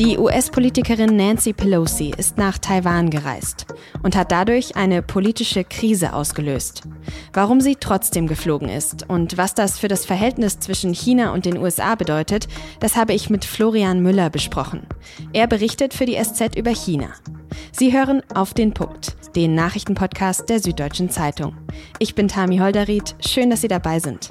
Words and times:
Die 0.00 0.16
US-Politikerin 0.16 1.14
Nancy 1.14 1.52
Pelosi 1.52 2.14
ist 2.16 2.38
nach 2.38 2.56
Taiwan 2.56 3.10
gereist 3.10 3.66
und 4.02 4.16
hat 4.16 4.32
dadurch 4.32 4.74
eine 4.74 5.02
politische 5.02 5.62
Krise 5.62 6.14
ausgelöst. 6.14 6.84
Warum 7.34 7.60
sie 7.60 7.76
trotzdem 7.78 8.26
geflogen 8.26 8.70
ist 8.70 9.10
und 9.10 9.36
was 9.36 9.52
das 9.52 9.78
für 9.78 9.88
das 9.88 10.06
Verhältnis 10.06 10.58
zwischen 10.58 10.94
China 10.94 11.34
und 11.34 11.44
den 11.44 11.58
USA 11.58 11.96
bedeutet, 11.96 12.48
das 12.80 12.96
habe 12.96 13.12
ich 13.12 13.28
mit 13.28 13.44
Florian 13.44 14.00
Müller 14.00 14.30
besprochen. 14.30 14.86
Er 15.34 15.46
berichtet 15.46 15.92
für 15.92 16.06
die 16.06 16.16
SZ 16.16 16.56
über 16.56 16.70
China. 16.70 17.10
Sie 17.70 17.92
hören 17.92 18.22
auf 18.34 18.54
den 18.54 18.72
Punkt, 18.72 19.16
den 19.36 19.54
Nachrichtenpodcast 19.54 20.48
der 20.48 20.60
Süddeutschen 20.60 21.10
Zeitung. 21.10 21.54
Ich 21.98 22.14
bin 22.14 22.26
Tami 22.26 22.56
Holderried, 22.56 23.16
schön, 23.20 23.50
dass 23.50 23.60
Sie 23.60 23.68
dabei 23.68 24.00
sind. 24.00 24.30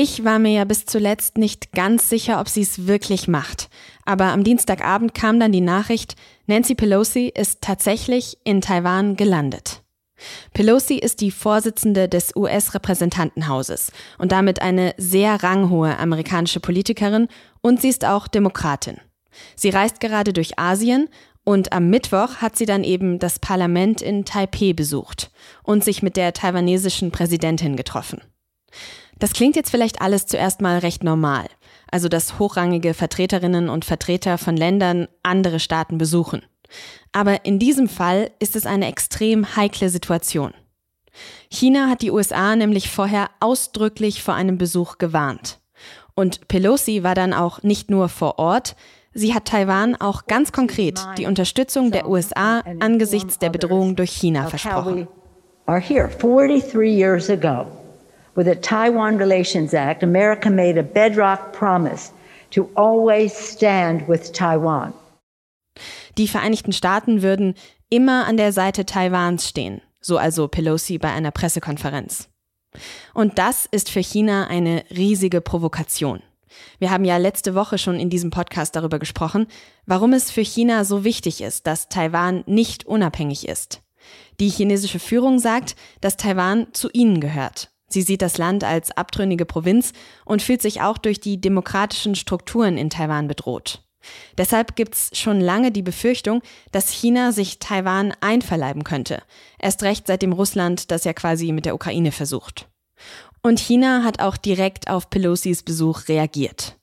Ich 0.00 0.24
war 0.24 0.38
mir 0.38 0.52
ja 0.52 0.64
bis 0.64 0.86
zuletzt 0.86 1.38
nicht 1.38 1.72
ganz 1.72 2.08
sicher, 2.08 2.38
ob 2.38 2.48
sie 2.48 2.60
es 2.62 2.86
wirklich 2.86 3.26
macht. 3.26 3.68
Aber 4.04 4.26
am 4.26 4.44
Dienstagabend 4.44 5.12
kam 5.12 5.40
dann 5.40 5.50
die 5.50 5.60
Nachricht, 5.60 6.14
Nancy 6.46 6.76
Pelosi 6.76 7.32
ist 7.34 7.62
tatsächlich 7.62 8.38
in 8.44 8.60
Taiwan 8.60 9.16
gelandet. 9.16 9.82
Pelosi 10.54 10.94
ist 10.94 11.20
die 11.20 11.32
Vorsitzende 11.32 12.08
des 12.08 12.36
US-Repräsentantenhauses 12.36 13.90
und 14.18 14.30
damit 14.30 14.62
eine 14.62 14.94
sehr 14.98 15.42
ranghohe 15.42 15.98
amerikanische 15.98 16.60
Politikerin 16.60 17.26
und 17.60 17.82
sie 17.82 17.88
ist 17.88 18.04
auch 18.04 18.28
Demokratin. 18.28 18.98
Sie 19.56 19.70
reist 19.70 19.98
gerade 19.98 20.32
durch 20.32 20.60
Asien 20.60 21.08
und 21.42 21.72
am 21.72 21.90
Mittwoch 21.90 22.36
hat 22.36 22.56
sie 22.56 22.66
dann 22.66 22.84
eben 22.84 23.18
das 23.18 23.40
Parlament 23.40 24.00
in 24.00 24.24
Taipeh 24.24 24.74
besucht 24.74 25.32
und 25.64 25.82
sich 25.82 26.04
mit 26.04 26.16
der 26.16 26.34
taiwanesischen 26.34 27.10
Präsidentin 27.10 27.74
getroffen. 27.74 28.22
Das 29.18 29.32
klingt 29.32 29.56
jetzt 29.56 29.70
vielleicht 29.70 30.00
alles 30.00 30.26
zuerst 30.26 30.60
mal 30.60 30.78
recht 30.78 31.02
normal, 31.02 31.46
also 31.90 32.08
dass 32.08 32.38
hochrangige 32.38 32.94
Vertreterinnen 32.94 33.68
und 33.68 33.84
Vertreter 33.84 34.38
von 34.38 34.56
Ländern 34.56 35.08
andere 35.22 35.60
Staaten 35.60 35.98
besuchen. 35.98 36.42
Aber 37.12 37.44
in 37.44 37.58
diesem 37.58 37.88
Fall 37.88 38.30
ist 38.38 38.54
es 38.56 38.66
eine 38.66 38.86
extrem 38.86 39.56
heikle 39.56 39.88
Situation. 39.88 40.52
China 41.50 41.88
hat 41.88 42.02
die 42.02 42.10
USA 42.10 42.54
nämlich 42.54 42.90
vorher 42.90 43.30
ausdrücklich 43.40 44.22
vor 44.22 44.34
einem 44.34 44.58
Besuch 44.58 44.98
gewarnt. 44.98 45.58
Und 46.14 46.48
Pelosi 46.48 47.02
war 47.02 47.14
dann 47.14 47.32
auch 47.32 47.62
nicht 47.62 47.90
nur 47.90 48.08
vor 48.08 48.38
Ort, 48.38 48.76
sie 49.14 49.34
hat 49.34 49.46
Taiwan 49.46 49.96
auch 49.96 50.26
ganz 50.26 50.52
konkret 50.52 51.00
die 51.16 51.26
Unterstützung 51.26 51.90
der 51.90 52.08
USA 52.08 52.62
angesichts 52.80 53.38
der 53.38 53.50
Bedrohung 53.50 53.96
durch 53.96 54.10
China 54.10 54.48
versprochen. 54.48 55.08
With 58.38 58.46
the 58.46 58.54
Taiwan 58.54 59.18
Relations 59.18 59.74
Act, 59.74 60.04
America 60.04 60.48
made 60.48 60.78
a 60.78 60.84
bedrock 60.84 61.52
promise 61.52 62.12
to 62.52 62.70
always 62.76 63.32
stand 63.32 64.06
with 64.06 64.32
Taiwan. 64.32 64.94
Die 66.16 66.28
Vereinigten 66.28 66.72
Staaten 66.72 67.22
würden 67.22 67.54
immer 67.90 68.28
an 68.28 68.36
der 68.36 68.52
Seite 68.52 68.86
Taiwans 68.86 69.48
stehen, 69.48 69.80
so 70.00 70.18
also 70.18 70.46
Pelosi 70.46 70.98
bei 70.98 71.10
einer 71.10 71.32
Pressekonferenz. 71.32 72.28
Und 73.12 73.40
das 73.40 73.66
ist 73.66 73.90
für 73.90 74.04
China 74.04 74.46
eine 74.46 74.84
riesige 74.88 75.40
Provokation. 75.40 76.22
Wir 76.78 76.92
haben 76.92 77.04
ja 77.04 77.16
letzte 77.16 77.56
Woche 77.56 77.76
schon 77.76 77.98
in 77.98 78.08
diesem 78.08 78.30
Podcast 78.30 78.76
darüber 78.76 79.00
gesprochen, 79.00 79.48
warum 79.84 80.12
es 80.12 80.30
für 80.30 80.44
China 80.44 80.84
so 80.84 81.02
wichtig 81.02 81.40
ist, 81.40 81.66
dass 81.66 81.88
Taiwan 81.88 82.44
nicht 82.46 82.86
unabhängig 82.86 83.48
ist. 83.48 83.82
Die 84.38 84.48
chinesische 84.48 85.00
Führung 85.00 85.40
sagt, 85.40 85.74
dass 86.00 86.16
Taiwan 86.16 86.68
zu 86.72 86.88
ihnen 86.92 87.18
gehört 87.18 87.72
Sie 87.88 88.02
sieht 88.02 88.22
das 88.22 88.38
Land 88.38 88.64
als 88.64 88.90
abtrünnige 88.90 89.46
Provinz 89.46 89.92
und 90.24 90.42
fühlt 90.42 90.62
sich 90.62 90.82
auch 90.82 90.98
durch 90.98 91.20
die 91.20 91.40
demokratischen 91.40 92.14
Strukturen 92.14 92.76
in 92.76 92.90
Taiwan 92.90 93.28
bedroht. 93.28 93.82
Deshalb 94.36 94.76
gibt's 94.76 95.10
schon 95.18 95.40
lange 95.40 95.72
die 95.72 95.82
Befürchtung, 95.82 96.42
dass 96.72 96.90
China 96.90 97.32
sich 97.32 97.58
Taiwan 97.58 98.14
einverleiben 98.20 98.84
könnte. 98.84 99.22
Erst 99.58 99.82
recht 99.82 100.06
seitdem 100.06 100.32
Russland 100.32 100.90
das 100.90 101.04
ja 101.04 101.12
quasi 101.12 101.52
mit 101.52 101.66
der 101.66 101.74
Ukraine 101.74 102.12
versucht. 102.12 102.68
Und 103.42 103.60
China 103.60 104.02
hat 104.04 104.20
auch 104.20 104.36
direkt 104.36 104.88
auf 104.88 105.10
Pelosis 105.10 105.62
Besuch 105.62 106.08
reagiert. 106.08 106.77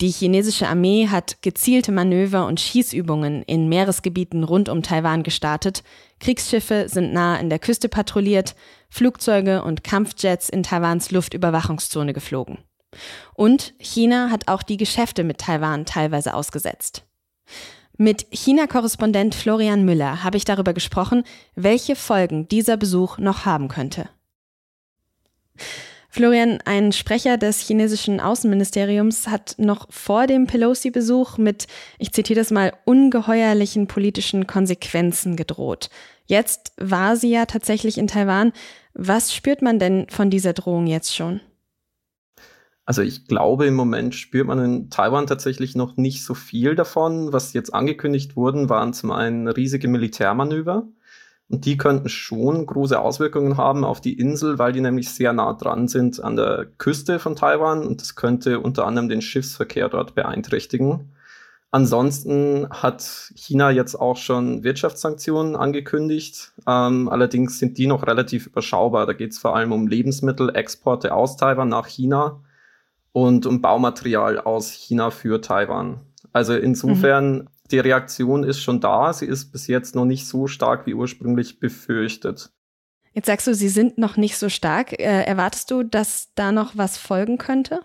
Die 0.00 0.10
chinesische 0.10 0.66
Armee 0.66 1.08
hat 1.08 1.42
gezielte 1.42 1.92
Manöver 1.92 2.46
und 2.46 2.58
Schießübungen 2.58 3.42
in 3.42 3.68
Meeresgebieten 3.68 4.44
rund 4.44 4.70
um 4.70 4.82
Taiwan 4.82 5.22
gestartet, 5.22 5.82
Kriegsschiffe 6.20 6.88
sind 6.88 7.12
nah 7.12 7.36
an 7.36 7.50
der 7.50 7.58
Küste 7.58 7.90
patrouilliert, 7.90 8.54
Flugzeuge 8.88 9.62
und 9.62 9.84
Kampfjets 9.84 10.48
in 10.48 10.62
Taiwans 10.62 11.10
Luftüberwachungszone 11.10 12.14
geflogen. 12.14 12.58
Und 13.34 13.74
China 13.78 14.30
hat 14.30 14.48
auch 14.48 14.62
die 14.62 14.78
Geschäfte 14.78 15.22
mit 15.22 15.38
Taiwan 15.38 15.84
teilweise 15.84 16.32
ausgesetzt. 16.32 17.04
Mit 17.98 18.26
China-Korrespondent 18.30 19.34
Florian 19.34 19.84
Müller 19.84 20.24
habe 20.24 20.38
ich 20.38 20.46
darüber 20.46 20.72
gesprochen, 20.72 21.24
welche 21.54 21.94
Folgen 21.94 22.48
dieser 22.48 22.78
Besuch 22.78 23.18
noch 23.18 23.44
haben 23.44 23.68
könnte. 23.68 24.08
Florian, 26.12 26.58
ein 26.64 26.90
Sprecher 26.90 27.38
des 27.38 27.60
chinesischen 27.60 28.18
Außenministeriums 28.18 29.28
hat 29.28 29.54
noch 29.58 29.86
vor 29.90 30.26
dem 30.26 30.48
Pelosi-Besuch 30.48 31.38
mit, 31.38 31.68
ich 31.98 32.12
zitiere 32.12 32.40
das 32.40 32.50
mal, 32.50 32.72
ungeheuerlichen 32.84 33.86
politischen 33.86 34.48
Konsequenzen 34.48 35.36
gedroht. 35.36 35.88
Jetzt 36.26 36.72
war 36.78 37.16
sie 37.16 37.30
ja 37.30 37.46
tatsächlich 37.46 37.96
in 37.96 38.08
Taiwan. 38.08 38.52
Was 38.92 39.32
spürt 39.32 39.62
man 39.62 39.78
denn 39.78 40.08
von 40.10 40.30
dieser 40.30 40.52
Drohung 40.52 40.88
jetzt 40.88 41.14
schon? 41.14 41.40
Also 42.84 43.02
ich 43.02 43.26
glaube, 43.28 43.66
im 43.66 43.74
Moment 43.74 44.16
spürt 44.16 44.48
man 44.48 44.58
in 44.64 44.90
Taiwan 44.90 45.28
tatsächlich 45.28 45.76
noch 45.76 45.96
nicht 45.96 46.24
so 46.24 46.34
viel 46.34 46.74
davon. 46.74 47.32
Was 47.32 47.52
jetzt 47.52 47.72
angekündigt 47.72 48.34
wurden, 48.34 48.68
waren 48.68 48.92
zum 48.92 49.12
einen 49.12 49.46
riesige 49.46 49.86
Militärmanöver. 49.86 50.88
Und 51.50 51.64
die 51.64 51.76
könnten 51.76 52.08
schon 52.08 52.64
große 52.64 52.98
Auswirkungen 52.98 53.56
haben 53.56 53.84
auf 53.84 54.00
die 54.00 54.16
Insel, 54.16 54.60
weil 54.60 54.72
die 54.72 54.80
nämlich 54.80 55.10
sehr 55.10 55.32
nah 55.32 55.52
dran 55.52 55.88
sind 55.88 56.22
an 56.22 56.36
der 56.36 56.66
Küste 56.78 57.18
von 57.18 57.34
Taiwan 57.34 57.84
und 57.84 58.00
das 58.00 58.14
könnte 58.14 58.60
unter 58.60 58.86
anderem 58.86 59.08
den 59.08 59.20
Schiffsverkehr 59.20 59.88
dort 59.88 60.14
beeinträchtigen. 60.14 61.12
Ansonsten 61.72 62.68
hat 62.70 63.02
China 63.34 63.72
jetzt 63.72 63.96
auch 63.96 64.16
schon 64.16 64.62
Wirtschaftssanktionen 64.62 65.56
angekündigt. 65.56 66.52
Ähm, 66.68 67.08
allerdings 67.08 67.58
sind 67.58 67.78
die 67.78 67.88
noch 67.88 68.06
relativ 68.06 68.46
überschaubar. 68.46 69.06
Da 69.06 69.12
geht 69.12 69.32
es 69.32 69.38
vor 69.38 69.56
allem 69.56 69.72
um 69.72 69.88
Lebensmittelexporte 69.88 71.12
aus 71.12 71.36
Taiwan 71.36 71.68
nach 71.68 71.86
China 71.86 72.40
und 73.10 73.46
um 73.46 73.60
Baumaterial 73.60 74.38
aus 74.38 74.70
China 74.70 75.10
für 75.10 75.40
Taiwan. 75.40 76.00
Also 76.32 76.54
insofern 76.54 77.38
mhm 77.38 77.48
die 77.72 77.78
Reaktion 77.78 78.44
ist 78.44 78.60
schon 78.60 78.80
da. 78.80 79.12
Sie 79.12 79.26
ist 79.26 79.52
bis 79.52 79.66
jetzt 79.66 79.94
noch 79.94 80.04
nicht 80.04 80.26
so 80.26 80.46
stark 80.46 80.86
wie 80.86 80.94
ursprünglich 80.94 81.60
befürchtet. 81.60 82.50
Jetzt 83.12 83.26
sagst 83.26 83.46
du, 83.46 83.54
sie 83.54 83.68
sind 83.68 83.98
noch 83.98 84.16
nicht 84.16 84.36
so 84.36 84.48
stark. 84.48 84.92
Äh, 84.92 85.24
erwartest 85.24 85.70
du, 85.70 85.82
dass 85.82 86.32
da 86.34 86.52
noch 86.52 86.76
was 86.76 86.96
folgen 86.96 87.38
könnte? 87.38 87.80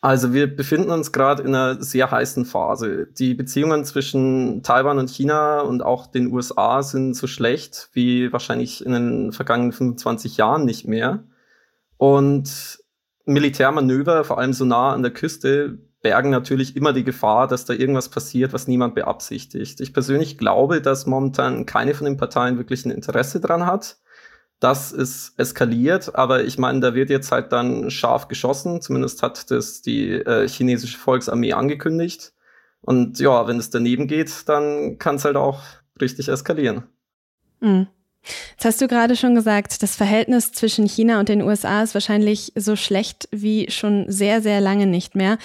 Also 0.00 0.34
wir 0.34 0.54
befinden 0.54 0.90
uns 0.90 1.12
gerade 1.12 1.42
in 1.42 1.54
einer 1.54 1.82
sehr 1.82 2.10
heißen 2.10 2.44
Phase. 2.44 3.06
Die 3.18 3.32
Beziehungen 3.32 3.86
zwischen 3.86 4.62
Taiwan 4.62 4.98
und 4.98 5.08
China 5.08 5.60
und 5.60 5.82
auch 5.82 6.06
den 6.06 6.30
USA 6.30 6.82
sind 6.82 7.14
so 7.14 7.26
schlecht 7.26 7.88
wie 7.94 8.30
wahrscheinlich 8.30 8.84
in 8.84 8.92
den 8.92 9.32
vergangenen 9.32 9.72
25 9.72 10.36
Jahren 10.36 10.66
nicht 10.66 10.86
mehr. 10.86 11.24
Und 11.96 12.78
Militärmanöver, 13.24 14.24
vor 14.24 14.36
allem 14.36 14.52
so 14.52 14.66
nah 14.66 14.92
an 14.92 15.02
der 15.02 15.12
Küste, 15.12 15.78
bergen 16.04 16.30
natürlich 16.30 16.76
immer 16.76 16.92
die 16.92 17.02
Gefahr, 17.02 17.48
dass 17.48 17.64
da 17.64 17.72
irgendwas 17.72 18.10
passiert, 18.10 18.52
was 18.52 18.68
niemand 18.68 18.94
beabsichtigt. 18.94 19.80
Ich 19.80 19.94
persönlich 19.94 20.36
glaube, 20.36 20.82
dass 20.82 21.06
momentan 21.06 21.64
keine 21.64 21.94
von 21.94 22.04
den 22.04 22.18
Parteien 22.18 22.58
wirklich 22.58 22.84
ein 22.84 22.90
Interesse 22.90 23.40
dran 23.40 23.64
hat. 23.64 23.96
Das 24.60 24.92
ist 24.92 25.32
eskaliert, 25.38 26.14
aber 26.14 26.44
ich 26.44 26.58
meine, 26.58 26.80
da 26.80 26.94
wird 26.94 27.08
jetzt 27.08 27.32
halt 27.32 27.52
dann 27.52 27.90
scharf 27.90 28.28
geschossen. 28.28 28.82
Zumindest 28.82 29.22
hat 29.22 29.50
das 29.50 29.80
die 29.80 30.10
äh, 30.10 30.46
chinesische 30.46 30.98
Volksarmee 30.98 31.54
angekündigt. 31.54 32.34
Und 32.82 33.18
ja, 33.18 33.48
wenn 33.48 33.58
es 33.58 33.70
daneben 33.70 34.06
geht, 34.06 34.46
dann 34.46 34.98
kann 34.98 35.16
es 35.16 35.24
halt 35.24 35.36
auch 35.36 35.62
richtig 36.00 36.28
eskalieren. 36.28 36.84
Mhm. 37.60 37.86
Jetzt 38.52 38.64
hast 38.64 38.80
du 38.80 38.88
gerade 38.88 39.16
schon 39.16 39.34
gesagt, 39.34 39.82
das 39.82 39.96
Verhältnis 39.96 40.52
zwischen 40.52 40.86
China 40.86 41.18
und 41.20 41.30
den 41.30 41.42
USA 41.42 41.82
ist 41.82 41.94
wahrscheinlich 41.94 42.52
so 42.54 42.76
schlecht 42.76 43.28
wie 43.32 43.70
schon 43.70 44.04
sehr, 44.08 44.42
sehr 44.42 44.60
lange 44.60 44.86
nicht 44.86 45.14
mehr. 45.14 45.38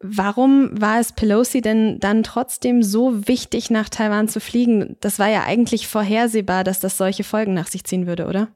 Warum 0.00 0.80
war 0.80 1.00
es 1.00 1.12
Pelosi 1.12 1.60
denn 1.60 1.98
dann 1.98 2.22
trotzdem 2.22 2.82
so 2.84 3.26
wichtig, 3.26 3.70
nach 3.70 3.88
Taiwan 3.88 4.28
zu 4.28 4.40
fliegen? 4.40 4.96
Das 5.00 5.18
war 5.18 5.28
ja 5.28 5.42
eigentlich 5.44 5.88
vorhersehbar, 5.88 6.62
dass 6.62 6.78
das 6.78 6.96
solche 6.96 7.24
Folgen 7.24 7.52
nach 7.54 7.66
sich 7.66 7.84
ziehen 7.84 8.06
würde, 8.06 8.26
oder? 8.26 8.48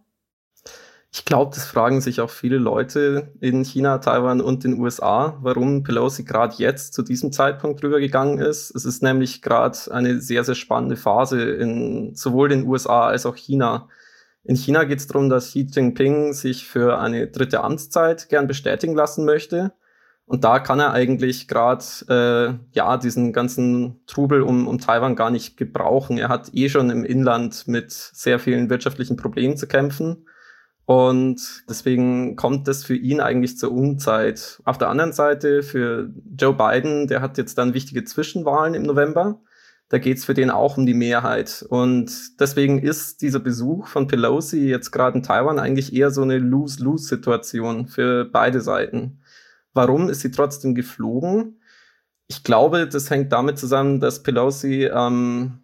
Ich 1.15 1.27
glaube, 1.27 1.55
das 1.55 1.67
fragen 1.67 2.00
sich 2.00 2.23
auch 2.23 2.31
viele 2.31 2.56
Leute 2.56 3.33
in 3.41 3.65
China, 3.65 3.99
Taiwan 3.99 4.41
und 4.41 4.65
den 4.65 4.81
USA, 4.81 5.37
warum 5.43 5.83
Pelosi 5.83 6.25
gerade 6.25 6.55
jetzt 6.56 6.94
zu 6.94 7.03
diesem 7.03 7.33
Zeitpunkt 7.33 7.83
rübergegangen 7.85 8.39
ist. 8.39 8.75
Es 8.75 8.87
ist 8.87 9.03
nämlich 9.03 9.43
gerade 9.43 9.77
eine 9.91 10.21
sehr, 10.23 10.43
sehr 10.43 10.55
spannende 10.55 10.97
Phase 10.97 11.43
in 11.43 12.15
sowohl 12.15 12.49
den 12.49 12.67
USA 12.67 13.09
als 13.09 13.27
auch 13.27 13.37
China. 13.37 13.89
In 14.43 14.56
China 14.56 14.85
geht 14.85 15.00
es 15.00 15.06
darum, 15.06 15.29
dass 15.29 15.49
Xi 15.49 15.69
Jinping 15.71 16.33
sich 16.33 16.67
für 16.67 16.99
eine 16.99 17.27
dritte 17.27 17.62
Amtszeit 17.62 18.31
gern 18.31 18.47
bestätigen 18.47 18.94
lassen 18.94 19.27
möchte. 19.27 19.73
Und 20.32 20.44
da 20.44 20.61
kann 20.61 20.81
er 20.81 20.93
eigentlich 20.93 21.46
gerade 21.46 21.84
äh, 22.08 22.75
ja 22.75 22.96
diesen 22.96 23.34
ganzen 23.34 24.00
Trubel 24.06 24.40
um, 24.40 24.67
um 24.67 24.79
Taiwan 24.79 25.14
gar 25.14 25.29
nicht 25.29 25.58
gebrauchen. 25.58 26.17
Er 26.17 26.31
hat 26.31 26.55
eh 26.55 26.70
schon 26.70 26.88
im 26.88 27.05
Inland 27.05 27.69
mit 27.69 27.93
sehr 27.93 28.38
vielen 28.38 28.70
wirtschaftlichen 28.70 29.19
Problemen 29.19 29.58
zu 29.58 29.67
kämpfen. 29.67 30.26
Und 30.87 31.64
deswegen 31.69 32.34
kommt 32.37 32.67
das 32.67 32.82
für 32.82 32.96
ihn 32.96 33.20
eigentlich 33.20 33.58
zur 33.58 33.73
Unzeit. 33.73 34.62
Auf 34.64 34.79
der 34.79 34.88
anderen 34.88 35.12
Seite 35.12 35.62
für 35.62 36.11
Joe 36.34 36.55
Biden, 36.55 37.08
der 37.08 37.20
hat 37.20 37.37
jetzt 37.37 37.58
dann 37.58 37.75
wichtige 37.75 38.05
Zwischenwahlen 38.05 38.73
im 38.73 38.84
November. 38.84 39.38
Da 39.90 39.99
geht's 39.99 40.25
für 40.25 40.32
den 40.32 40.49
auch 40.49 40.79
um 40.79 40.87
die 40.87 40.94
Mehrheit. 40.94 41.62
Und 41.69 42.40
deswegen 42.40 42.79
ist 42.79 43.20
dieser 43.20 43.40
Besuch 43.40 43.87
von 43.87 44.06
Pelosi 44.06 44.67
jetzt 44.67 44.93
gerade 44.93 45.19
in 45.19 45.23
Taiwan 45.23 45.58
eigentlich 45.58 45.93
eher 45.94 46.11
so 46.11 46.23
eine 46.23 46.38
Lose-Lose-Situation 46.38 47.87
für 47.87 48.25
beide 48.25 48.62
Seiten. 48.62 49.19
Warum 49.74 50.08
ist 50.08 50.20
sie 50.20 50.30
trotzdem 50.30 50.74
geflogen? 50.74 51.60
Ich 52.28 52.44
glaube, 52.44 52.88
das 52.88 53.10
hängt 53.10 53.32
damit 53.32 53.58
zusammen, 53.58 54.00
dass 54.00 54.22
Pelosi 54.22 54.84
ähm, 54.84 55.60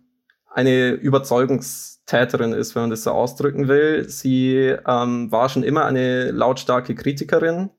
eine 0.52 0.90
Überzeugungstäterin 0.90 2.52
ist, 2.52 2.74
wenn 2.74 2.84
man 2.84 2.90
das 2.90 3.04
so 3.04 3.12
ausdrücken 3.12 3.68
will. 3.68 4.08
Sie 4.08 4.56
ähm, 4.56 5.30
war 5.30 5.48
schon 5.48 5.62
immer 5.62 5.84
eine 5.84 6.30
lautstarke 6.30 6.94
Kritikerin 6.94 7.70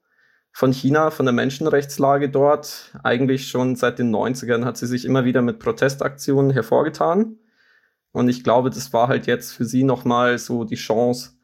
von 0.51 0.71
China, 0.71 1.11
von 1.11 1.25
der 1.25 1.33
Menschenrechtslage 1.33 2.29
dort. 2.29 2.93
Eigentlich 3.03 3.47
schon 3.47 3.75
seit 3.75 3.99
den 3.99 4.13
90ern 4.13 4.65
hat 4.65 4.77
sie 4.77 4.87
sich 4.87 5.05
immer 5.05 5.25
wieder 5.25 5.41
mit 5.41 5.59
Protestaktionen 5.59 6.51
hervorgetan. 6.51 7.37
Und 8.11 8.29
ich 8.29 8.43
glaube, 8.43 8.69
das 8.69 8.91
war 8.93 9.07
halt 9.07 9.27
jetzt 9.27 9.53
für 9.53 9.65
sie 9.65 9.83
nochmal 9.83 10.37
so 10.37 10.63
die 10.63 10.75
Chance, 10.75 11.38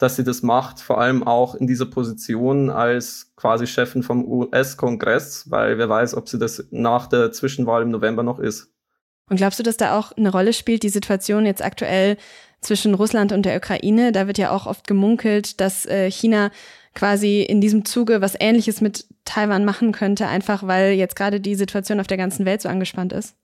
dass 0.00 0.16
sie 0.16 0.24
das 0.24 0.42
macht, 0.42 0.80
vor 0.80 0.98
allem 0.98 1.22
auch 1.22 1.54
in 1.54 1.66
dieser 1.66 1.84
Position 1.84 2.70
als 2.70 3.32
quasi 3.36 3.66
Chefin 3.66 4.02
vom 4.02 4.24
US-Kongress, 4.24 5.50
weil 5.50 5.76
wer 5.76 5.90
weiß, 5.90 6.14
ob 6.14 6.26
sie 6.26 6.38
das 6.38 6.64
nach 6.70 7.06
der 7.06 7.32
Zwischenwahl 7.32 7.82
im 7.82 7.90
November 7.90 8.22
noch 8.22 8.38
ist. 8.38 8.72
Und 9.28 9.36
glaubst 9.36 9.58
du, 9.58 9.62
dass 9.62 9.76
da 9.76 9.98
auch 9.98 10.12
eine 10.12 10.32
Rolle 10.32 10.54
spielt, 10.54 10.82
die 10.82 10.88
Situation 10.88 11.44
jetzt 11.44 11.62
aktuell 11.62 12.16
zwischen 12.62 12.94
Russland 12.94 13.30
und 13.30 13.44
der 13.44 13.58
Ukraine? 13.58 14.10
Da 14.10 14.26
wird 14.26 14.38
ja 14.38 14.52
auch 14.52 14.66
oft 14.66 14.86
gemunkelt, 14.86 15.60
dass 15.60 15.84
äh, 15.84 16.10
China 16.10 16.50
quasi 16.94 17.42
in 17.42 17.60
diesem 17.60 17.84
Zuge 17.84 18.22
was 18.22 18.34
Ähnliches 18.40 18.80
mit 18.80 19.06
Taiwan 19.26 19.66
machen 19.66 19.92
könnte, 19.92 20.26
einfach 20.26 20.66
weil 20.66 20.92
jetzt 20.92 21.14
gerade 21.14 21.40
die 21.40 21.54
Situation 21.54 22.00
auf 22.00 22.06
der 22.06 22.16
ganzen 22.16 22.46
Welt 22.46 22.62
so 22.62 22.70
angespannt 22.70 23.12
ist. 23.12 23.36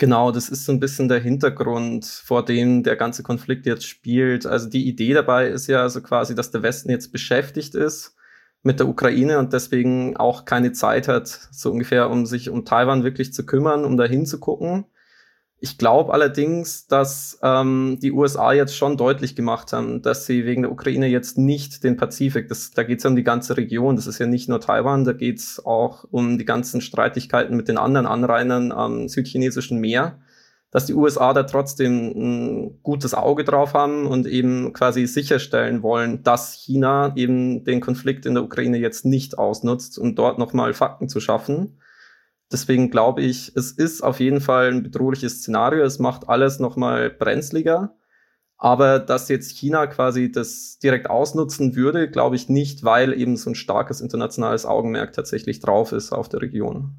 Genau, 0.00 0.32
das 0.32 0.48
ist 0.48 0.64
so 0.64 0.72
ein 0.72 0.80
bisschen 0.80 1.08
der 1.08 1.20
Hintergrund, 1.20 2.06
vor 2.06 2.42
dem 2.42 2.82
der 2.82 2.96
ganze 2.96 3.22
Konflikt 3.22 3.66
jetzt 3.66 3.86
spielt. 3.86 4.46
Also 4.46 4.66
die 4.66 4.88
Idee 4.88 5.12
dabei 5.12 5.48
ist 5.48 5.66
ja 5.66 5.82
also 5.82 6.00
quasi, 6.00 6.34
dass 6.34 6.50
der 6.50 6.62
Westen 6.62 6.88
jetzt 6.88 7.12
beschäftigt 7.12 7.74
ist 7.74 8.16
mit 8.62 8.80
der 8.80 8.88
Ukraine 8.88 9.38
und 9.38 9.52
deswegen 9.52 10.16
auch 10.16 10.46
keine 10.46 10.72
Zeit 10.72 11.06
hat, 11.06 11.28
so 11.28 11.70
ungefähr, 11.70 12.08
um 12.08 12.24
sich 12.24 12.48
um 12.48 12.64
Taiwan 12.64 13.04
wirklich 13.04 13.34
zu 13.34 13.44
kümmern, 13.44 13.84
um 13.84 13.98
da 13.98 14.06
hinzugucken. 14.06 14.86
Ich 15.62 15.76
glaube 15.76 16.14
allerdings, 16.14 16.86
dass 16.86 17.38
ähm, 17.42 17.98
die 18.00 18.12
USA 18.12 18.54
jetzt 18.54 18.74
schon 18.74 18.96
deutlich 18.96 19.36
gemacht 19.36 19.74
haben, 19.74 20.00
dass 20.00 20.24
sie 20.24 20.46
wegen 20.46 20.62
der 20.62 20.72
Ukraine 20.72 21.06
jetzt 21.06 21.36
nicht 21.36 21.84
den 21.84 21.98
Pazifik, 21.98 22.48
das, 22.48 22.70
da 22.70 22.82
geht 22.82 22.98
es 22.98 23.04
ja 23.04 23.10
um 23.10 23.16
die 23.16 23.24
ganze 23.24 23.58
Region, 23.58 23.94
das 23.94 24.06
ist 24.06 24.18
ja 24.18 24.26
nicht 24.26 24.48
nur 24.48 24.62
Taiwan, 24.62 25.04
da 25.04 25.12
geht 25.12 25.38
es 25.38 25.62
auch 25.62 26.04
um 26.10 26.38
die 26.38 26.46
ganzen 26.46 26.80
Streitigkeiten 26.80 27.58
mit 27.58 27.68
den 27.68 27.76
anderen 27.76 28.06
Anrainern 28.06 28.72
am 28.72 29.06
südchinesischen 29.06 29.78
Meer, 29.78 30.18
dass 30.70 30.86
die 30.86 30.94
USA 30.94 31.34
da 31.34 31.42
trotzdem 31.42 32.08
ein 32.16 32.82
gutes 32.82 33.12
Auge 33.12 33.44
drauf 33.44 33.74
haben 33.74 34.06
und 34.06 34.26
eben 34.26 34.72
quasi 34.72 35.06
sicherstellen 35.06 35.82
wollen, 35.82 36.22
dass 36.22 36.54
China 36.54 37.12
eben 37.16 37.64
den 37.64 37.82
Konflikt 37.82 38.24
in 38.24 38.32
der 38.32 38.44
Ukraine 38.44 38.78
jetzt 38.78 39.04
nicht 39.04 39.36
ausnutzt, 39.36 39.98
um 39.98 40.14
dort 40.14 40.38
nochmal 40.38 40.72
Fakten 40.72 41.10
zu 41.10 41.20
schaffen 41.20 41.76
Deswegen 42.52 42.90
glaube 42.90 43.22
ich, 43.22 43.52
es 43.56 43.70
ist 43.72 44.02
auf 44.02 44.20
jeden 44.20 44.40
Fall 44.40 44.72
ein 44.72 44.82
bedrohliches 44.82 45.38
Szenario. 45.38 45.84
Es 45.84 45.98
macht 45.98 46.28
alles 46.28 46.58
nochmal 46.58 47.10
brenzliger. 47.10 47.96
Aber 48.58 48.98
dass 48.98 49.28
jetzt 49.28 49.56
China 49.56 49.86
quasi 49.86 50.30
das 50.30 50.78
direkt 50.78 51.08
ausnutzen 51.08 51.76
würde, 51.76 52.10
glaube 52.10 52.36
ich 52.36 52.50
nicht, 52.50 52.84
weil 52.84 53.18
eben 53.18 53.36
so 53.36 53.50
ein 53.50 53.54
starkes 53.54 54.02
internationales 54.02 54.66
Augenmerk 54.66 55.12
tatsächlich 55.12 55.60
drauf 55.60 55.92
ist 55.92 56.12
auf 56.12 56.28
der 56.28 56.42
Region. 56.42 56.94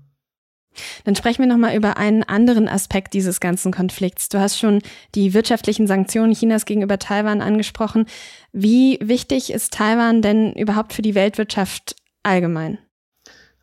Dann 1.04 1.16
sprechen 1.16 1.44
wir 1.44 1.48
nochmal 1.48 1.76
über 1.76 1.98
einen 1.98 2.24
anderen 2.24 2.68
Aspekt 2.68 3.14
dieses 3.14 3.40
ganzen 3.40 3.72
Konflikts. 3.72 4.30
Du 4.30 4.40
hast 4.40 4.58
schon 4.58 4.82
die 5.14 5.34
wirtschaftlichen 5.34 5.86
Sanktionen 5.86 6.34
Chinas 6.34 6.66
gegenüber 6.66 6.98
Taiwan 6.98 7.42
angesprochen. 7.42 8.06
Wie 8.54 8.98
wichtig 9.02 9.52
ist 9.52 9.74
Taiwan 9.74 10.22
denn 10.22 10.54
überhaupt 10.54 10.94
für 10.94 11.02
die 11.02 11.14
Weltwirtschaft 11.14 11.96
allgemein? 12.24 12.80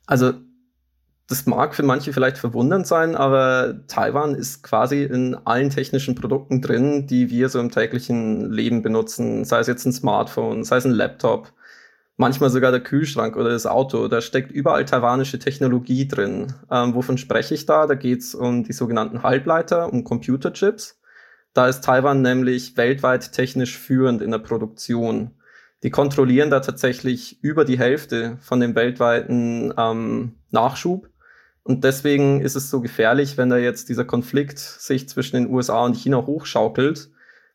Also 0.06 0.34
das 1.28 1.44
mag 1.44 1.74
für 1.74 1.82
manche 1.82 2.14
vielleicht 2.14 2.38
verwundernd 2.38 2.86
sein, 2.86 3.14
aber 3.14 3.80
Taiwan 3.86 4.34
ist 4.34 4.62
quasi 4.62 5.02
in 5.02 5.34
allen 5.34 5.68
technischen 5.68 6.14
Produkten 6.14 6.62
drin, 6.62 7.06
die 7.06 7.28
wir 7.28 7.50
so 7.50 7.60
im 7.60 7.70
täglichen 7.70 8.50
Leben 8.50 8.80
benutzen. 8.80 9.44
Sei 9.44 9.58
es 9.58 9.66
jetzt 9.66 9.84
ein 9.84 9.92
Smartphone, 9.92 10.64
sei 10.64 10.78
es 10.78 10.86
ein 10.86 10.92
Laptop, 10.92 11.52
manchmal 12.16 12.48
sogar 12.48 12.70
der 12.70 12.80
Kühlschrank 12.80 13.36
oder 13.36 13.50
das 13.50 13.66
Auto. 13.66 14.08
Da 14.08 14.22
steckt 14.22 14.50
überall 14.50 14.86
taiwanische 14.86 15.38
Technologie 15.38 16.08
drin. 16.08 16.54
Ähm, 16.70 16.94
wovon 16.94 17.18
spreche 17.18 17.52
ich 17.52 17.66
da? 17.66 17.86
Da 17.86 17.94
geht 17.94 18.20
es 18.20 18.34
um 18.34 18.64
die 18.64 18.72
sogenannten 18.72 19.22
Halbleiter, 19.22 19.92
um 19.92 20.04
Computerchips. 20.04 20.98
Da 21.52 21.68
ist 21.68 21.84
Taiwan 21.84 22.22
nämlich 22.22 22.78
weltweit 22.78 23.32
technisch 23.32 23.76
führend 23.76 24.22
in 24.22 24.30
der 24.30 24.38
Produktion. 24.38 25.32
Die 25.82 25.90
kontrollieren 25.90 26.48
da 26.48 26.60
tatsächlich 26.60 27.44
über 27.44 27.66
die 27.66 27.78
Hälfte 27.78 28.38
von 28.40 28.60
dem 28.60 28.74
weltweiten 28.74 29.74
ähm, 29.76 30.36
Nachschub 30.50 31.10
und 31.68 31.84
deswegen 31.84 32.40
ist 32.40 32.54
es 32.56 32.70
so 32.70 32.80
gefährlich, 32.80 33.36
wenn 33.36 33.50
da 33.50 33.58
jetzt 33.58 33.90
dieser 33.90 34.06
Konflikt 34.06 34.58
sich 34.58 35.06
zwischen 35.06 35.36
den 35.36 35.52
USA 35.52 35.84
und 35.84 35.96
China 35.96 36.24
hochschaukelt, 36.24 37.10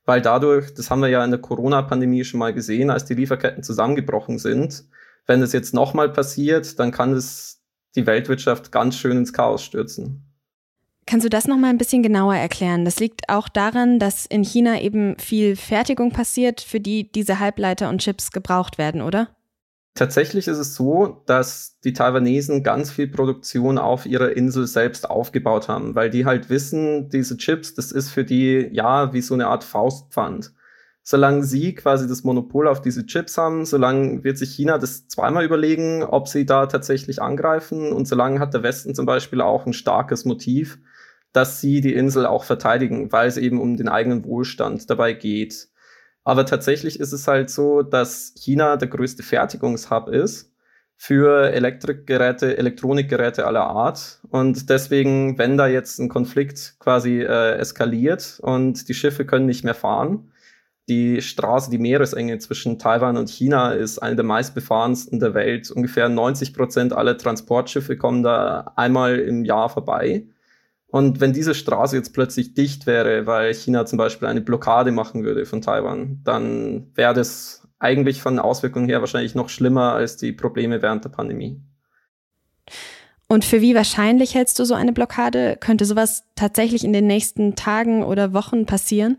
weil 0.05 0.21
dadurch, 0.21 0.71
das 0.75 0.91
haben 0.91 1.01
wir 1.01 1.07
ja 1.07 1.25
in 1.25 1.31
der 1.31 1.41
Corona-Pandemie 1.41 2.23
schon 2.23 2.39
mal 2.39 2.53
gesehen, 2.53 2.91
als 2.91 3.05
die 3.05 3.15
Lieferketten 3.15 3.63
zusammengebrochen 3.63 4.37
sind, 4.37 4.83
wenn 5.25 5.41
es 5.41 5.51
jetzt 5.51 5.73
nochmal 5.73 6.13
passiert, 6.13 6.77
dann 6.77 6.91
kann 6.91 7.13
es 7.13 7.63
die 7.95 8.05
Weltwirtschaft 8.05 8.71
ganz 8.71 8.97
schön 8.97 9.17
ins 9.17 9.33
Chaos 9.33 9.63
stürzen. 9.63 10.23
Kannst 11.07 11.25
du 11.25 11.29
das 11.31 11.47
noch 11.47 11.57
mal 11.57 11.71
ein 11.71 11.79
bisschen 11.79 12.03
genauer 12.03 12.35
erklären? 12.35 12.85
Das 12.85 12.99
liegt 12.99 13.29
auch 13.29 13.49
daran, 13.49 13.97
dass 13.97 14.27
in 14.27 14.43
China 14.43 14.79
eben 14.79 15.17
viel 15.17 15.55
Fertigung 15.55 16.11
passiert, 16.11 16.61
für 16.61 16.79
die 16.79 17.11
diese 17.11 17.39
Halbleiter 17.39 17.89
und 17.89 18.01
Chips 18.01 18.31
gebraucht 18.31 18.77
werden, 18.77 19.01
oder? 19.01 19.29
Tatsächlich 19.95 20.47
ist 20.47 20.57
es 20.57 20.73
so, 20.73 21.21
dass 21.27 21.79
die 21.83 21.93
Taiwanesen 21.93 22.63
ganz 22.63 22.89
viel 22.89 23.07
Produktion 23.07 23.77
auf 23.77 24.07
ihrer 24.07 24.31
Insel 24.35 24.65
selbst 24.65 25.07
aufgebaut 25.07 25.67
haben, 25.67 25.93
weil 25.93 26.09
die 26.09 26.25
halt 26.25 26.49
wissen, 26.49 27.09
diese 27.09 27.37
Chips, 27.37 27.75
das 27.75 27.91
ist 27.91 28.09
für 28.09 28.23
die 28.23 28.69
ja 28.71 29.13
wie 29.13 29.21
so 29.21 29.35
eine 29.35 29.47
Art 29.47 29.63
Faustpfand. 29.63 30.51
Solange 31.03 31.43
sie 31.43 31.75
quasi 31.75 32.07
das 32.07 32.23
Monopol 32.23 32.67
auf 32.67 32.81
diese 32.81 33.05
Chips 33.05 33.37
haben, 33.37 33.65
solange 33.65 34.23
wird 34.23 34.37
sich 34.39 34.55
China 34.55 34.79
das 34.79 35.07
zweimal 35.09 35.43
überlegen, 35.43 36.01
ob 36.01 36.27
sie 36.27 36.45
da 36.45 36.65
tatsächlich 36.65 37.21
angreifen 37.21 37.91
und 37.91 38.07
solange 38.07 38.39
hat 38.39 38.53
der 38.53 38.63
Westen 38.63 38.95
zum 38.95 39.05
Beispiel 39.05 39.41
auch 39.41 39.67
ein 39.67 39.73
starkes 39.73 40.25
Motiv, 40.25 40.79
dass 41.33 41.61
sie 41.61 41.81
die 41.81 41.93
Insel 41.93 42.25
auch 42.25 42.45
verteidigen, 42.45 43.11
weil 43.11 43.27
es 43.27 43.37
eben 43.37 43.59
um 43.61 43.77
den 43.77 43.89
eigenen 43.89 44.23
Wohlstand 44.25 44.89
dabei 44.89 45.13
geht. 45.13 45.67
Aber 46.23 46.45
tatsächlich 46.45 46.99
ist 46.99 47.11
es 47.11 47.27
halt 47.27 47.49
so, 47.49 47.81
dass 47.81 48.33
China 48.37 48.77
der 48.77 48.87
größte 48.87 49.23
Fertigungshub 49.23 50.07
ist 50.09 50.51
für 50.95 51.51
Elektrikgeräte, 51.51 52.57
Elektronikgeräte 52.57 53.45
aller 53.45 53.65
Art. 53.65 54.21
Und 54.29 54.69
deswegen, 54.69 55.37
wenn 55.37 55.57
da 55.57 55.67
jetzt 55.67 55.99
ein 55.99 56.09
Konflikt 56.09 56.75
quasi 56.79 57.21
äh, 57.21 57.57
eskaliert 57.57 58.39
und 58.41 58.87
die 58.87 58.93
Schiffe 58.93 59.25
können 59.25 59.45
nicht 59.45 59.65
mehr 59.65 59.75
fahren, 59.75 60.31
die 60.89 61.21
Straße, 61.21 61.71
die 61.71 61.77
Meeresenge 61.77 62.39
zwischen 62.39 62.77
Taiwan 62.77 63.15
und 63.17 63.29
China 63.29 63.71
ist 63.71 63.99
eine 63.99 64.17
der 64.17 64.25
meistbefahrensten 64.25 65.19
der 65.19 65.33
Welt. 65.33 65.71
Ungefähr 65.71 66.09
90 66.09 66.53
Prozent 66.53 66.93
aller 66.93 67.17
Transportschiffe 67.17 67.95
kommen 67.95 68.21
da 68.21 68.73
einmal 68.75 69.19
im 69.19 69.45
Jahr 69.45 69.69
vorbei. 69.69 70.27
Und 70.93 71.21
wenn 71.21 71.33
diese 71.33 71.55
Straße 71.55 71.95
jetzt 71.95 72.13
plötzlich 72.13 72.53
dicht 72.53 72.85
wäre, 72.85 73.25
weil 73.25 73.51
China 73.55 73.83
zum 73.87 73.97
Beispiel 73.97 74.27
eine 74.27 74.41
Blockade 74.41 74.91
machen 74.91 75.23
würde 75.23 75.47
von 75.47 75.59
Taiwan, 75.59 76.21
dann 76.23 76.91
wäre 76.93 77.15
das 77.15 77.67
eigentlich 77.79 78.21
von 78.21 78.37
Auswirkungen 78.37 78.87
her 78.87 78.99
wahrscheinlich 78.99 79.33
noch 79.33 79.49
schlimmer 79.49 79.93
als 79.93 80.17
die 80.17 80.33
Probleme 80.33 80.83
während 80.83 81.03
der 81.03 81.09
Pandemie. 81.09 81.59
Und 83.27 83.43
für 83.43 83.59
wie 83.59 83.73
wahrscheinlich 83.73 84.35
hältst 84.35 84.59
du 84.59 84.65
so 84.65 84.75
eine 84.75 84.93
Blockade? 84.93 85.57
Könnte 85.59 85.85
sowas 85.85 86.25
tatsächlich 86.35 86.83
in 86.83 86.93
den 86.93 87.07
nächsten 87.07 87.55
Tagen 87.55 88.03
oder 88.03 88.33
Wochen 88.33 88.67
passieren? 88.67 89.17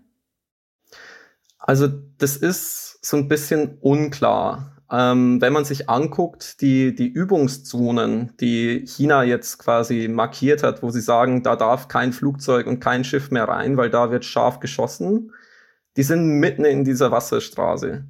Also 1.59 1.89
das 2.19 2.37
ist 2.37 3.05
so 3.05 3.17
ein 3.17 3.27
bisschen 3.27 3.79
unklar. 3.81 4.74
Ähm, 4.91 5.41
wenn 5.41 5.53
man 5.53 5.65
sich 5.65 5.89
anguckt, 5.89 6.61
die, 6.61 6.95
die 6.95 7.09
Übungszonen, 7.09 8.37
die 8.39 8.85
China 8.87 9.25
jetzt 9.25 9.59
quasi 9.59 10.09
markiert 10.09 10.63
hat, 10.63 10.83
wo 10.83 10.91
sie 10.91 11.01
sagen, 11.01 11.43
da 11.43 11.57
darf 11.57 11.89
kein 11.89 12.13
Flugzeug 12.13 12.67
und 12.67 12.81
kein 12.81 13.05
Schiff 13.05 13.31
mehr 13.31 13.49
rein, 13.49 13.77
weil 13.77 13.91
da 13.91 14.11
wird 14.11 14.25
scharf 14.25 14.61
geschossen, 14.61 15.33
die 15.97 16.03
sind 16.03 16.39
mitten 16.39 16.65
in 16.65 16.85
dieser 16.85 17.11
Wasserstraße. 17.11 18.05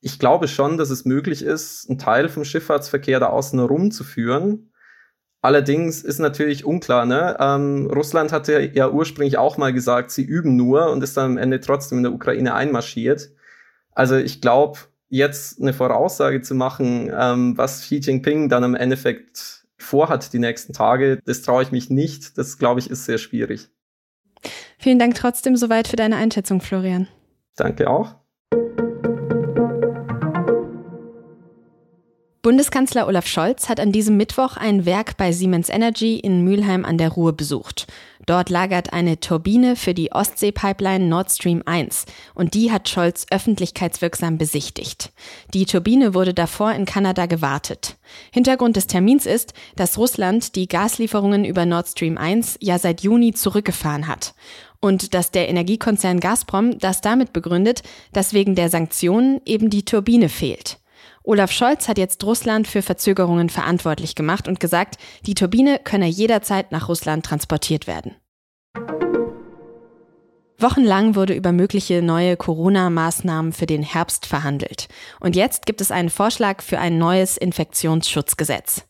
Ich 0.00 0.18
glaube 0.18 0.46
schon, 0.48 0.78
dass 0.78 0.90
es 0.90 1.04
möglich 1.04 1.42
ist, 1.42 1.88
einen 1.88 1.98
Teil 1.98 2.28
vom 2.28 2.44
Schifffahrtsverkehr 2.44 3.18
da 3.18 3.28
außen 3.28 3.58
herum 3.58 3.90
zu 3.90 4.04
führen. 4.04 4.72
Allerdings 5.42 6.02
ist 6.02 6.18
natürlich 6.18 6.64
unklar, 6.64 7.06
ne? 7.06 7.36
Ähm, 7.40 7.88
Russland 7.92 8.32
hatte 8.32 8.60
ja 8.74 8.90
ursprünglich 8.90 9.38
auch 9.38 9.58
mal 9.58 9.72
gesagt, 9.72 10.10
sie 10.10 10.24
üben 10.24 10.56
nur 10.56 10.90
und 10.90 11.02
ist 11.02 11.16
dann 11.16 11.32
am 11.32 11.38
Ende 11.38 11.60
trotzdem 11.60 11.98
in 11.98 12.04
der 12.04 12.12
Ukraine 12.12 12.54
einmarschiert. 12.54 13.30
Also 13.92 14.16
ich 14.16 14.40
glaube, 14.40 14.78
jetzt 15.08 15.60
eine 15.60 15.72
Voraussage 15.72 16.40
zu 16.42 16.54
machen, 16.54 17.10
ähm, 17.16 17.56
was 17.56 17.82
Xi 17.82 17.96
Jinping 17.96 18.48
dann 18.48 18.64
im 18.64 18.74
Endeffekt 18.74 19.66
vorhat 19.78 20.32
die 20.32 20.38
nächsten 20.38 20.72
Tage, 20.72 21.20
das 21.24 21.42
traue 21.42 21.62
ich 21.62 21.70
mich 21.70 21.90
nicht. 21.90 22.38
Das, 22.38 22.58
glaube 22.58 22.80
ich, 22.80 22.90
ist 22.90 23.04
sehr 23.04 23.18
schwierig. 23.18 23.68
Vielen 24.78 24.98
Dank 24.98 25.14
trotzdem 25.14 25.56
soweit 25.56 25.88
für 25.88 25.96
deine 25.96 26.16
Einschätzung, 26.16 26.60
Florian. 26.60 27.08
Danke 27.56 27.88
auch. 27.88 28.14
Bundeskanzler 32.46 33.08
Olaf 33.08 33.26
Scholz 33.26 33.68
hat 33.68 33.80
an 33.80 33.90
diesem 33.90 34.16
Mittwoch 34.16 34.56
ein 34.56 34.86
Werk 34.86 35.16
bei 35.16 35.32
Siemens 35.32 35.68
Energy 35.68 36.20
in 36.20 36.44
Mülheim 36.44 36.84
an 36.84 36.96
der 36.96 37.08
Ruhr 37.08 37.32
besucht. 37.32 37.88
Dort 38.24 38.50
lagert 38.50 38.92
eine 38.92 39.18
Turbine 39.18 39.74
für 39.74 39.94
die 39.94 40.12
Ostsee-Pipeline 40.12 41.08
Nord 41.08 41.32
Stream 41.32 41.64
1 41.66 42.04
und 42.36 42.54
die 42.54 42.70
hat 42.70 42.88
Scholz 42.88 43.26
öffentlichkeitswirksam 43.32 44.38
besichtigt. 44.38 45.10
Die 45.54 45.66
Turbine 45.66 46.14
wurde 46.14 46.34
davor 46.34 46.70
in 46.70 46.84
Kanada 46.84 47.26
gewartet. 47.26 47.96
Hintergrund 48.30 48.76
des 48.76 48.86
Termins 48.86 49.26
ist, 49.26 49.52
dass 49.74 49.98
Russland 49.98 50.54
die 50.54 50.68
Gaslieferungen 50.68 51.44
über 51.44 51.66
Nord 51.66 51.88
Stream 51.88 52.16
1 52.16 52.58
ja 52.60 52.78
seit 52.78 53.00
Juni 53.00 53.32
zurückgefahren 53.32 54.06
hat 54.06 54.34
und 54.78 55.14
dass 55.14 55.32
der 55.32 55.48
Energiekonzern 55.48 56.20
Gazprom 56.20 56.78
das 56.78 57.00
damit 57.00 57.32
begründet, 57.32 57.82
dass 58.12 58.34
wegen 58.34 58.54
der 58.54 58.68
Sanktionen 58.68 59.40
eben 59.44 59.68
die 59.68 59.84
Turbine 59.84 60.28
fehlt. 60.28 60.78
Olaf 61.28 61.50
Scholz 61.50 61.88
hat 61.88 61.98
jetzt 61.98 62.22
Russland 62.22 62.68
für 62.68 62.82
Verzögerungen 62.82 63.50
verantwortlich 63.50 64.14
gemacht 64.14 64.46
und 64.46 64.60
gesagt, 64.60 64.96
die 65.26 65.34
Turbine 65.34 65.80
könne 65.82 66.06
jederzeit 66.06 66.70
nach 66.70 66.88
Russland 66.88 67.26
transportiert 67.26 67.88
werden. 67.88 68.14
Wochenlang 70.58 71.16
wurde 71.16 71.34
über 71.34 71.50
mögliche 71.50 72.00
neue 72.00 72.36
Corona-Maßnahmen 72.36 73.52
für 73.52 73.66
den 73.66 73.82
Herbst 73.82 74.24
verhandelt. 74.24 74.86
Und 75.18 75.34
jetzt 75.34 75.66
gibt 75.66 75.80
es 75.80 75.90
einen 75.90 76.10
Vorschlag 76.10 76.62
für 76.62 76.78
ein 76.78 76.96
neues 76.96 77.36
Infektionsschutzgesetz. 77.36 78.86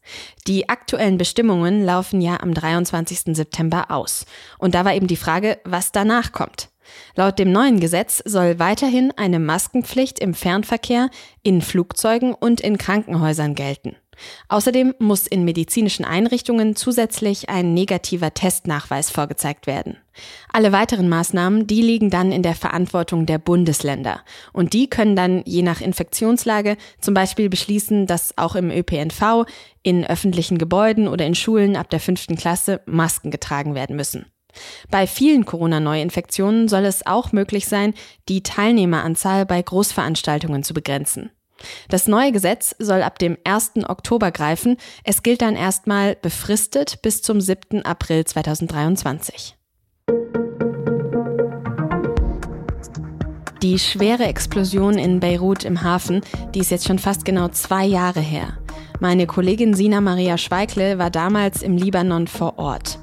Die 0.47 0.69
aktuellen 0.69 1.17
Bestimmungen 1.17 1.85
laufen 1.87 2.21
ja 2.21 2.39
am 2.41 2.53
23. 2.53 3.35
September 3.35 3.91
aus. 3.91 4.27
Und 4.59 4.75
da 4.75 4.85
war 4.85 4.95
eben 4.95 5.07
die 5.07 5.17
Frage, 5.17 5.59
was 5.65 5.91
danach 5.91 6.33
kommt. 6.33 6.69
Laut 7.15 7.39
dem 7.39 7.53
neuen 7.53 7.81
Gesetz 7.81 8.23
soll 8.25 8.59
weiterhin 8.59 9.13
eine 9.17 9.39
Maskenpflicht 9.39 10.19
im 10.19 10.35
Fernverkehr, 10.35 11.11
in 11.43 11.63
Flugzeugen 11.63 12.35
und 12.35 12.61
in 12.61 12.79
Krankenhäusern 12.79 13.55
gelten. 13.55 13.97
Außerdem 14.49 14.95
muss 14.99 15.27
in 15.27 15.45
medizinischen 15.45 16.05
Einrichtungen 16.05 16.77
zusätzlich 16.77 17.49
ein 17.49 17.75
negativer 17.75 18.33
Testnachweis 18.33 19.11
vorgezeigt 19.11 19.67
werden. 19.67 19.99
Alle 20.53 20.73
weiteren 20.73 21.09
Maßnahmen, 21.09 21.67
die 21.67 21.83
liegen 21.83 22.11
dann 22.11 22.33
in 22.33 22.43
der 22.43 22.55
Verantwortung 22.55 23.27
der 23.27 23.39
Bundesländer. 23.39 24.21
Und 24.53 24.73
die 24.73 24.89
können 24.89 25.17
dann 25.17 25.43
je 25.45 25.63
nach 25.63 25.81
Infektionslage 25.81 26.77
zum 27.01 27.15
Beispiel 27.15 27.49
beschließen, 27.49 28.07
dass 28.07 28.37
auch 28.39 28.55
im 28.55 28.71
ÖPNV, 28.71 29.45
in 29.83 30.07
öffentlichen 30.07 30.59
Gebäuden 30.59 31.09
oder 31.09 31.27
in 31.27 31.35
Schulen 31.35 31.77
ab 31.77 31.91
der 31.91 32.01
fünften 32.01 32.37
Klasse 32.37 32.81
Masken 32.87 33.31
getragen 33.31 33.75
werden 33.75 33.97
müssen. 33.97 34.27
Bei 34.91 35.07
vielen 35.07 35.45
Corona-Neuinfektionen 35.45 36.69
soll 36.69 36.85
es 36.85 37.07
auch 37.07 37.33
möglich 37.33 37.67
sein, 37.67 37.95
die 38.29 38.43
Teilnehmeranzahl 38.43 39.47
bei 39.47 39.61
Großveranstaltungen 39.61 40.63
zu 40.63 40.75
begrenzen. 40.75 41.31
Das 41.89 42.07
neue 42.07 42.33
Gesetz 42.33 42.75
soll 42.79 43.03
ab 43.03 43.19
dem 43.19 43.39
1. 43.45 43.73
Oktober 43.89 44.31
greifen. 44.31 44.77
Es 45.05 45.23
gilt 45.23 45.43
dann 45.43 45.57
erstmal 45.57 46.17
befristet 46.17 47.01
bis 47.03 47.23
zum 47.23 47.41
7. 47.41 47.83
April 47.83 48.25
2023. 48.25 49.57
Die 53.63 53.79
schwere 53.79 54.25
Explosion 54.25 54.99
in 54.99 55.19
Beirut 55.19 55.65
im 55.65 55.83
Hafen, 55.83 56.21
die 56.55 56.61
ist 56.61 56.71
jetzt 56.71 56.87
schon 56.87 56.99
fast 56.99 57.25
genau 57.25 57.49
zwei 57.49 57.85
Jahre 57.85 58.21
her. 58.21 58.59
Meine 59.01 59.27
Kollegin 59.27 59.75
Sina 59.75 60.01
Maria 60.01 60.39
Schweikle 60.39 60.99
war 60.99 61.11
damals 61.11 61.63
im 61.63 61.77
Libanon 61.77 62.29
vor 62.29 62.59
Ort. 62.59 62.99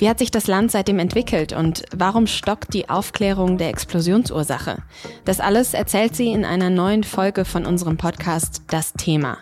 Wie 0.00 0.08
hat 0.08 0.18
sich 0.18 0.30
das 0.30 0.46
Land 0.46 0.70
seitdem 0.70 0.98
entwickelt 0.98 1.52
und 1.52 1.84
warum 1.94 2.26
stockt 2.26 2.72
die 2.72 2.88
Aufklärung 2.88 3.58
der 3.58 3.68
Explosionsursache? 3.68 4.78
Das 5.26 5.40
alles 5.40 5.74
erzählt 5.74 6.16
sie 6.16 6.32
in 6.32 6.46
einer 6.46 6.70
neuen 6.70 7.04
Folge 7.04 7.44
von 7.44 7.66
unserem 7.66 7.98
Podcast 7.98 8.62
Das 8.68 8.94
Thema. 8.94 9.36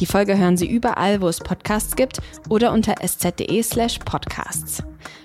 Die 0.00 0.06
Folge 0.06 0.36
hören 0.36 0.56
Sie 0.56 0.66
überall, 0.66 1.22
wo 1.22 1.28
es 1.28 1.38
Podcasts 1.38 1.94
gibt 1.94 2.18
oder 2.48 2.72
unter 2.72 2.96
sz.de 3.00 3.62
slash 3.62 4.00
podcasts. 4.00 4.82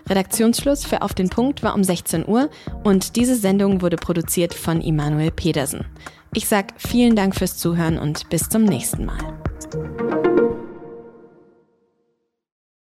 Redaktionsschluss 0.07 0.85
für 0.85 1.01
Auf 1.01 1.15
den 1.15 1.29
Punkt 1.29 1.63
war 1.63 1.73
um 1.73 1.83
16 1.83 2.27
Uhr 2.27 2.51
und 2.83 3.15
diese 3.15 3.35
Sendung 3.35 3.81
wurde 3.81 3.97
produziert 3.97 4.53
von 4.53 4.81
Immanuel 4.81 5.31
Pedersen. 5.31 5.85
Ich 6.31 6.47
sag 6.47 6.75
vielen 6.77 7.15
Dank 7.15 7.35
fürs 7.35 7.57
Zuhören 7.57 7.97
und 7.97 8.29
bis 8.29 8.49
zum 8.49 8.65
nächsten 8.65 9.05
Mal. 9.05 10.24